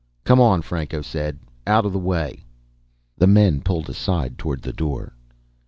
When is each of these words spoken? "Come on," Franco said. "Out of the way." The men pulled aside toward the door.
"Come 0.23 0.41
on," 0.41 0.63
Franco 0.63 1.03
said. 1.03 1.37
"Out 1.67 1.85
of 1.85 1.93
the 1.93 1.99
way." 1.99 2.43
The 3.19 3.27
men 3.27 3.61
pulled 3.61 3.87
aside 3.87 4.39
toward 4.39 4.63
the 4.63 4.73
door. 4.73 5.13